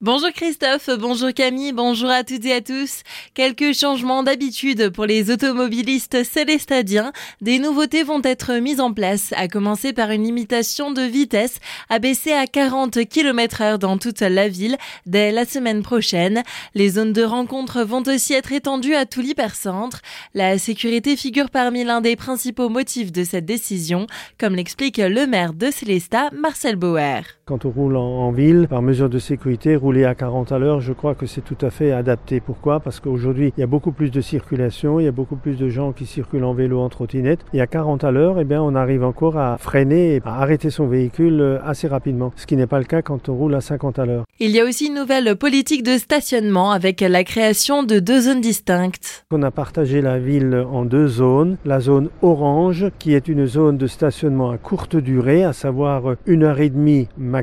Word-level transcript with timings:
Bonjour 0.00 0.30
Christophe, 0.30 0.90
bonjour 0.96 1.34
Camille, 1.34 1.72
bonjour 1.72 2.08
à 2.08 2.22
toutes 2.22 2.44
et 2.44 2.52
à 2.52 2.60
tous. 2.60 3.02
Quelques 3.34 3.74
changements 3.74 4.22
d'habitude 4.22 4.90
pour 4.90 5.06
les 5.06 5.32
automobilistes 5.32 6.22
célestadiens. 6.22 7.12
Des 7.40 7.58
nouveautés 7.58 8.04
vont 8.04 8.20
être 8.22 8.54
mises 8.60 8.78
en 8.78 8.92
place, 8.92 9.34
à 9.36 9.48
commencer 9.48 9.92
par 9.92 10.12
une 10.12 10.22
limitation 10.22 10.92
de 10.92 11.02
vitesse 11.02 11.58
abaissée 11.88 12.32
à 12.32 12.46
40 12.46 13.08
km 13.08 13.60
heure 13.60 13.80
dans 13.80 13.98
toute 13.98 14.20
la 14.20 14.46
ville 14.46 14.76
dès 15.06 15.32
la 15.32 15.44
semaine 15.44 15.82
prochaine. 15.82 16.44
Les 16.76 16.90
zones 16.90 17.12
de 17.12 17.24
rencontre 17.24 17.82
vont 17.82 18.04
aussi 18.06 18.34
être 18.34 18.52
étendues 18.52 18.94
à 18.94 19.04
tout 19.04 19.20
l'hypercentre. 19.20 20.00
La 20.32 20.58
sécurité 20.58 21.16
figure 21.16 21.50
parmi 21.50 21.82
l'un 21.82 22.00
des 22.00 22.14
principaux 22.14 22.68
motifs 22.68 23.10
de 23.10 23.24
cette 23.24 23.46
décision, 23.46 24.06
comme 24.38 24.54
l'explique 24.54 24.98
le 24.98 25.26
maire 25.26 25.54
de 25.54 25.72
Célestat, 25.72 26.30
Marcel 26.30 26.76
Bauer. 26.76 27.37
Quand 27.48 27.64
on 27.64 27.70
roule 27.70 27.96
en, 27.96 28.30
ville, 28.30 28.66
par 28.68 28.82
mesure 28.82 29.08
de 29.08 29.18
sécurité, 29.18 29.74
rouler 29.74 30.04
à 30.04 30.14
40 30.14 30.52
à 30.52 30.58
l'heure, 30.58 30.82
je 30.82 30.92
crois 30.92 31.14
que 31.14 31.24
c'est 31.24 31.40
tout 31.40 31.56
à 31.62 31.70
fait 31.70 31.92
adapté. 31.92 32.40
Pourquoi? 32.40 32.78
Parce 32.78 33.00
qu'aujourd'hui, 33.00 33.54
il 33.56 33.60
y 33.60 33.62
a 33.62 33.66
beaucoup 33.66 33.90
plus 33.90 34.10
de 34.10 34.20
circulation, 34.20 35.00
il 35.00 35.04
y 35.04 35.08
a 35.08 35.12
beaucoup 35.12 35.36
plus 35.36 35.56
de 35.56 35.70
gens 35.70 35.92
qui 35.92 36.04
circulent 36.04 36.44
en 36.44 36.52
vélo, 36.52 36.78
en 36.78 36.90
trottinette. 36.90 37.40
Et 37.54 37.62
à 37.62 37.66
40 37.66 38.04
à 38.04 38.10
l'heure, 38.10 38.38
eh 38.38 38.44
bien, 38.44 38.60
on 38.60 38.74
arrive 38.74 39.02
encore 39.02 39.38
à 39.38 39.56
freiner 39.56 40.16
et 40.16 40.22
à 40.26 40.42
arrêter 40.42 40.68
son 40.68 40.88
véhicule 40.88 41.40
euh, 41.40 41.58
assez 41.64 41.88
rapidement. 41.88 42.34
Ce 42.36 42.44
qui 42.44 42.54
n'est 42.54 42.66
pas 42.66 42.80
le 42.80 42.84
cas 42.84 43.00
quand 43.00 43.30
on 43.30 43.34
roule 43.34 43.54
à 43.54 43.62
50 43.62 43.98
à 43.98 44.04
l'heure. 44.04 44.24
Il 44.40 44.50
y 44.50 44.60
a 44.60 44.64
aussi 44.66 44.88
une 44.88 44.96
nouvelle 44.96 45.34
politique 45.34 45.82
de 45.82 45.96
stationnement 45.96 46.70
avec 46.70 47.00
la 47.00 47.24
création 47.24 47.82
de 47.82 47.98
deux 47.98 48.20
zones 48.20 48.42
distinctes. 48.42 49.24
On 49.30 49.42
a 49.42 49.50
partagé 49.50 50.02
la 50.02 50.18
ville 50.18 50.66
en 50.70 50.84
deux 50.84 51.08
zones. 51.08 51.56
La 51.64 51.80
zone 51.80 52.10
orange, 52.20 52.88
qui 52.98 53.14
est 53.14 53.26
une 53.26 53.46
zone 53.46 53.78
de 53.78 53.86
stationnement 53.86 54.50
à 54.50 54.58
courte 54.58 54.96
durée, 54.96 55.44
à 55.44 55.54
savoir 55.54 56.16
une 56.26 56.42
heure 56.42 56.60
et 56.60 56.68
demie 56.68 57.08
maximum. 57.16 57.37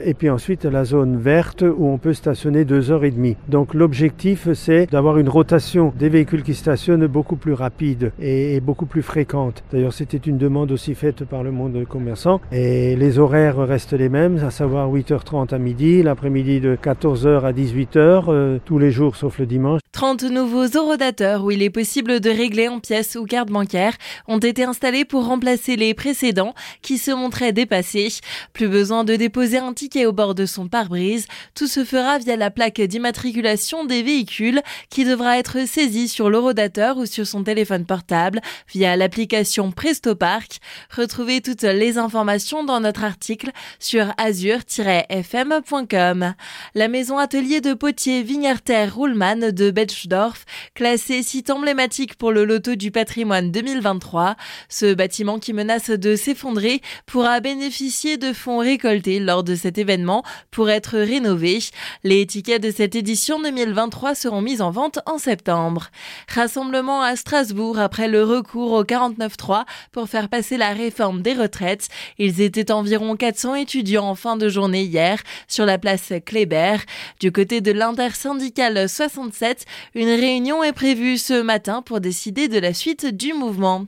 Et 0.00 0.14
puis 0.14 0.30
ensuite 0.30 0.64
la 0.64 0.84
zone 0.84 1.16
verte 1.16 1.62
où 1.62 1.88
on 1.88 1.98
peut 1.98 2.14
stationner 2.14 2.64
deux 2.64 2.90
heures 2.90 3.04
et 3.04 3.10
demie. 3.10 3.36
Donc 3.48 3.74
l'objectif 3.74 4.48
c'est 4.54 4.86
d'avoir 4.90 5.18
une 5.18 5.28
rotation 5.28 5.92
des 5.98 6.08
véhicules 6.08 6.42
qui 6.42 6.54
stationnent 6.54 7.06
beaucoup 7.06 7.36
plus 7.36 7.52
rapide 7.52 8.12
et 8.20 8.60
beaucoup 8.60 8.86
plus 8.86 9.02
fréquente. 9.02 9.64
D'ailleurs 9.72 9.92
c'était 9.92 10.18
une 10.18 10.38
demande 10.38 10.72
aussi 10.72 10.94
faite 10.94 11.24
par 11.24 11.42
le 11.42 11.52
monde 11.52 11.84
commerçant. 11.88 12.40
Et 12.52 12.96
les 12.96 13.18
horaires 13.18 13.58
restent 13.58 13.92
les 13.92 14.08
mêmes, 14.08 14.38
à 14.44 14.50
savoir 14.50 14.90
8h30 14.90 15.54
à 15.54 15.58
midi, 15.58 16.02
l'après-midi 16.02 16.60
de 16.60 16.76
14h 16.76 17.44
à 17.44 17.52
18h, 17.52 18.24
euh, 18.28 18.58
tous 18.64 18.78
les 18.78 18.90
jours 18.90 19.16
sauf 19.16 19.38
le 19.38 19.46
dimanche. 19.46 19.80
30 19.92 20.24
nouveaux 20.24 20.76
horodateurs 20.76 21.44
où 21.44 21.50
il 21.50 21.62
est 21.62 21.70
possible 21.70 22.20
de 22.20 22.30
régler 22.30 22.68
en 22.68 22.80
pièces 22.80 23.16
ou 23.16 23.24
carte 23.24 23.50
bancaire 23.50 23.94
ont 24.28 24.38
été 24.38 24.64
installés 24.64 25.04
pour 25.04 25.26
remplacer 25.26 25.76
les 25.76 25.94
précédents 25.94 26.54
qui 26.82 26.98
se 26.98 27.10
montraient 27.10 27.52
dépassés. 27.52 28.08
Plus 28.52 28.68
besoin 28.68 29.04
de 29.04 29.13
déposer 29.16 29.58
un 29.58 29.72
ticket 29.72 30.06
au 30.06 30.12
bord 30.12 30.34
de 30.34 30.46
son 30.46 30.68
pare-brise. 30.68 31.26
Tout 31.54 31.66
se 31.66 31.84
fera 31.84 32.18
via 32.18 32.36
la 32.36 32.50
plaque 32.50 32.80
d'immatriculation 32.80 33.84
des 33.84 34.02
véhicules 34.02 34.62
qui 34.90 35.04
devra 35.04 35.38
être 35.38 35.66
saisie 35.66 36.08
sur 36.08 36.30
l'horodateur 36.30 36.96
ou 36.96 37.06
sur 37.06 37.26
son 37.26 37.44
téléphone 37.44 37.86
portable 37.86 38.40
via 38.72 38.96
l'application 38.96 39.72
Prestopark. 39.72 40.58
Retrouvez 40.90 41.40
toutes 41.40 41.62
les 41.62 41.98
informations 41.98 42.64
dans 42.64 42.80
notre 42.80 43.04
article 43.04 43.50
sur 43.78 44.12
azur-fm.com. 44.16 46.34
La 46.74 46.88
maison 46.88 47.18
atelier 47.18 47.60
de 47.60 47.74
potier 47.74 48.22
Vignerter 48.22 48.86
Ruhlmann 48.86 49.50
de 49.50 49.70
Betschdorf, 49.70 50.44
classé 50.74 51.22
site 51.22 51.50
emblématique 51.50 52.16
pour 52.16 52.32
le 52.32 52.44
loto 52.44 52.74
du 52.74 52.90
patrimoine 52.90 53.50
2023. 53.50 54.36
Ce 54.68 54.94
bâtiment 54.94 55.38
qui 55.38 55.52
menace 55.52 55.90
de 55.90 56.16
s'effondrer 56.16 56.80
pourra 57.06 57.40
bénéficier 57.40 58.16
de 58.16 58.32
fonds 58.32 58.58
récoltés 58.58 59.03
lors 59.06 59.44
de 59.44 59.54
cet 59.54 59.78
événement 59.78 60.22
pour 60.50 60.70
être 60.70 60.98
rénové. 60.98 61.58
Les 62.02 62.26
tickets 62.26 62.62
de 62.62 62.70
cette 62.70 62.94
édition 62.94 63.40
2023 63.40 64.14
seront 64.14 64.40
mis 64.40 64.60
en 64.60 64.70
vente 64.70 64.98
en 65.06 65.18
septembre. 65.18 65.90
Rassemblement 66.28 67.02
à 67.02 67.16
Strasbourg 67.16 67.78
après 67.78 68.08
le 68.08 68.24
recours 68.24 68.72
au 68.72 68.84
49.3 68.84 69.64
pour 69.92 70.08
faire 70.08 70.28
passer 70.28 70.56
la 70.56 70.72
réforme 70.72 71.22
des 71.22 71.34
retraites. 71.34 71.88
Ils 72.18 72.40
étaient 72.40 72.72
environ 72.72 73.16
400 73.16 73.56
étudiants 73.56 74.08
en 74.08 74.14
fin 74.14 74.36
de 74.36 74.48
journée 74.48 74.82
hier 74.82 75.22
sur 75.48 75.66
la 75.66 75.78
place 75.78 76.12
Kléber. 76.24 76.76
Du 77.20 77.30
côté 77.30 77.60
de 77.60 77.72
l'intersyndicale 77.72 78.88
67, 78.88 79.66
une 79.94 80.08
réunion 80.08 80.64
est 80.64 80.72
prévue 80.72 81.18
ce 81.18 81.42
matin 81.42 81.82
pour 81.82 82.00
décider 82.00 82.48
de 82.48 82.58
la 82.58 82.72
suite 82.72 83.06
du 83.06 83.32
mouvement. 83.32 83.84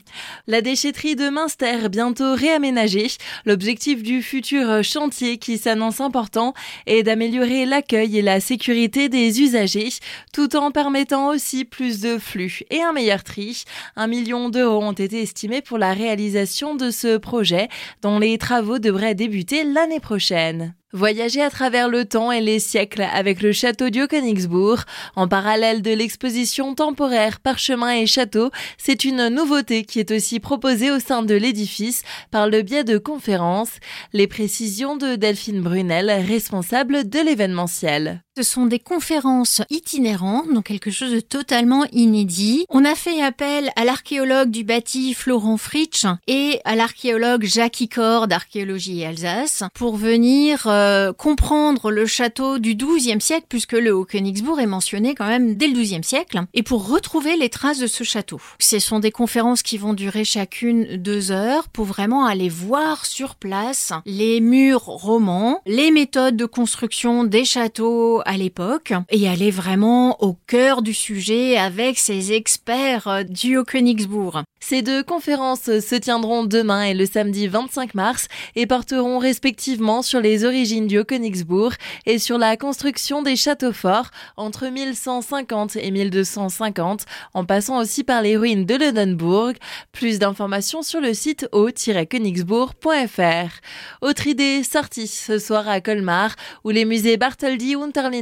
La 0.47 0.61
déchetterie 0.61 1.17
de 1.17 1.31
Münster 1.31 1.89
bientôt 1.89 2.35
réaménagée. 2.35 3.09
L'objectif 3.45 4.03
du 4.03 4.23
futur 4.23 4.85
chantier 4.85 5.06
qui 5.11 5.59
s'annonce 5.59 6.00
important 6.00 6.55
est 6.87 7.03
d'améliorer 7.03 7.67
l'accueil 7.67 8.19
et 8.19 8.22
la 8.22 8.41
sécurité 8.41 9.09
des 9.09 9.41
usagers 9.41 9.91
tout 10.33 10.56
en 10.56 10.71
permettant 10.71 11.28
aussi 11.28 11.65
plus 11.65 12.00
de 12.00 12.19
flux 12.19 12.62
et 12.71 12.83
un 12.83 12.93
meilleur 12.93 13.25
tri. 13.25 13.65
Un 13.97 14.06
million 14.06 14.49
d'euros 14.49 14.83
ont 14.83 14.93
été 14.93 15.22
estimés 15.22 15.62
pour 15.62 15.78
la 15.78 15.93
réalisation 15.93 16.75
de 16.75 16.91
ce 16.91 17.16
projet 17.16 17.69
dont 18.03 18.19
les 18.19 18.39
travaux 18.39 18.78
devraient 18.78 19.15
débuter 19.15 19.65
l'année 19.65 20.00
prochaine. 20.00 20.75
Voyager 20.93 21.43
à 21.43 21.51
travers 21.51 21.89
le 21.89 22.05
temps 22.05 22.31
et 22.31 22.41
les 22.41 22.61
siècles 22.61 23.03
avec 23.03 23.43
le 23.43 23.51
château 23.51 23.91
de 23.91 24.07
Königsbourg, 24.07 24.83
en 25.17 25.27
parallèle 25.27 25.83
de 25.83 25.91
l'exposition 25.91 26.77
temporaire 26.77 27.41
Parchemin 27.41 27.93
et 27.97 28.07
Château, 28.07 28.51
c'est 28.79 29.05
une 29.05 29.29
nouveauté 29.29 29.85
qui 29.85 29.99
est 29.99 30.13
aussi 30.13 30.39
proposée 30.39 30.93
au 30.93 31.01
sein 31.01 31.23
de 31.23 31.35
l'édifice 31.35 32.05
par 32.31 32.49
le 32.49 32.63
biais 32.63 32.85
de 32.85 32.99
conférences. 32.99 33.79
Les 34.13 34.29
précisions 34.29 34.97
de 34.97 35.17
Delphine 35.17 35.61
Brunel, 35.61 36.09
responsable 36.09 37.09
de 37.09 37.19
l'événementiel. 37.19 38.23
Ce 38.39 38.43
sont 38.43 38.67
des 38.67 38.79
conférences 38.79 39.63
itinérantes, 39.71 40.53
donc 40.53 40.65
quelque 40.65 40.91
chose 40.91 41.11
de 41.11 41.21
totalement 41.21 41.87
inédit. 41.91 42.67
On 42.69 42.85
a 42.85 42.95
fait 42.95 43.23
appel 43.23 43.71
à 43.77 43.87
l'archéologue 43.87 44.51
du 44.51 44.63
bâti 44.63 45.15
Florent 45.15 45.57
Fritsch 45.57 46.05
et 46.27 46.61
à 46.67 46.77
l'archéologue 46.77 47.45
Jacques 47.45 47.81
Icor 47.81 48.29
d'Archéologie 48.29 49.07
Alsace 49.07 49.63
pour 49.73 49.97
venir 49.97 50.67
euh, 50.67 51.15
comprendre 51.15 51.91
le 51.91 52.05
château 52.05 52.59
du 52.59 52.75
XIIe 52.75 53.23
siècle, 53.23 53.47
puisque 53.49 53.73
le 53.73 53.97
Haut-Königsbourg 53.97 54.61
est 54.61 54.67
mentionné 54.67 55.15
quand 55.15 55.29
même 55.29 55.55
dès 55.55 55.69
le 55.69 55.81
XIIe 55.81 56.05
siècle, 56.05 56.43
et 56.53 56.63
pour 56.63 56.91
retrouver 56.91 57.39
les 57.39 57.49
traces 57.49 57.79
de 57.79 57.87
ce 57.87 58.05
château. 58.05 58.39
Ce 58.59 58.79
sont 58.81 58.99
des 58.99 59.13
conférences 59.13 59.63
qui 59.63 59.79
vont 59.79 59.95
durer 59.95 60.25
chacune 60.25 60.99
deux 60.99 61.31
heures 61.31 61.71
pour 61.71 61.87
vraiment 61.87 62.27
aller 62.27 62.51
voir 62.51 63.07
sur 63.07 63.35
place 63.35 63.95
les 64.05 64.43
murs 64.43 64.85
romans, 64.85 65.63
les 65.65 65.91
méthodes 65.91 66.37
de 66.37 66.45
construction 66.45 67.25
des 67.25 67.47
châteaux 67.47 68.21
à 68.27 68.37
l'époque 68.37 68.93
et 69.11 69.29
aller 69.29 69.51
vraiment 69.51 70.23
au 70.23 70.37
cœur 70.47 70.83
du 70.83 70.93
sujet 70.93 71.57
avec 71.57 71.99
ces 71.99 72.33
experts 72.33 73.09
euh, 73.09 73.23
du 73.23 73.57
Haut-Königsbourg. 73.57 74.43
Ces 74.61 74.83
deux 74.83 75.03
conférences 75.05 75.65
se 75.65 75.95
tiendront 75.95 76.45
demain 76.45 76.83
et 76.83 76.95
le 76.95 77.07
samedi 77.07 77.47
25 77.47 77.95
mars 77.95 78.27
et 78.57 78.67
porteront 78.67 79.19
respectivement 79.19 80.03
sur 80.03 80.21
les 80.21 80.45
origines 80.45 80.89
du 80.89 80.99
Haut-Königsbourg 80.99 81.73
et 82.05 82.19
sur 82.19 82.37
la 82.37 82.57
construction 82.57 83.23
des 83.23 83.37
châteaux 83.37 83.73
forts 83.73 84.11
entre 84.37 84.67
1150 84.67 85.77
et 85.77 85.93
1250 85.93 87.05
en 87.35 87.45
passant 87.45 87.79
aussi 87.79 88.03
par 88.03 88.23
les 88.23 88.37
ruines 88.37 88.67
de 88.67 88.75
Lunenburg. 88.75 89.55
Plus 89.93 90.19
d'informations 90.19 90.83
sur 90.83 91.01
le 91.01 91.15
site 91.15 91.49
haut-königsbourg.fr. 91.53 93.61
Autre 94.03 94.27
idée 94.27 94.65
sortie 94.65 95.07
ce 95.07 95.39
soir 95.39 95.69
à 95.69 95.81
Colmar 95.81 96.35
où 96.65 96.71
les 96.71 96.85
musées 96.85 97.17
Bartholdi 97.17 97.77
Unterlind 97.77 98.16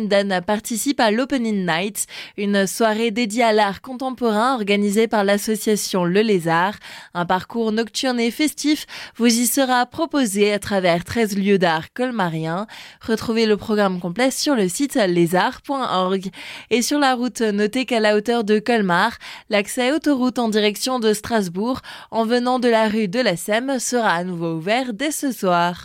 Participe 0.46 0.98
à 0.98 1.10
l'Opening 1.10 1.66
Night, 1.66 2.06
une 2.36 2.66
soirée 2.66 3.12
dédiée 3.12 3.44
à 3.44 3.52
l'art 3.52 3.80
contemporain 3.80 4.54
organisée 4.54 5.06
par 5.06 5.22
l'association 5.22 6.04
Le 6.04 6.20
Lézard. 6.20 6.74
Un 7.14 7.26
parcours 7.26 7.70
nocturne 7.70 8.18
et 8.18 8.30
festif 8.32 8.86
vous 9.16 9.26
y 9.26 9.46
sera 9.46 9.86
proposé 9.86 10.52
à 10.52 10.58
travers 10.58 11.04
13 11.04 11.38
lieux 11.38 11.58
d'art 11.58 11.92
colmariens. 11.94 12.66
Retrouvez 13.06 13.46
le 13.46 13.56
programme 13.56 14.00
complet 14.00 14.30
sur 14.30 14.56
le 14.56 14.68
site 14.68 14.96
lézard.org. 14.96 16.28
Et 16.70 16.82
sur 16.82 16.98
la 16.98 17.14
route, 17.14 17.40
notez 17.40 17.84
qu'à 17.84 18.00
la 18.00 18.16
hauteur 18.16 18.42
de 18.42 18.58
Colmar, 18.58 19.12
l'accès 19.48 19.92
autoroute 19.92 20.38
en 20.40 20.48
direction 20.48 20.98
de 20.98 21.12
Strasbourg 21.12 21.80
en 22.10 22.24
venant 22.24 22.58
de 22.58 22.68
la 22.68 22.88
rue 22.88 23.06
de 23.08 23.20
la 23.20 23.36
Sème 23.36 23.78
sera 23.78 24.10
à 24.10 24.24
nouveau 24.24 24.54
ouvert 24.54 24.92
dès 24.92 25.12
ce 25.12 25.30
soir. 25.30 25.82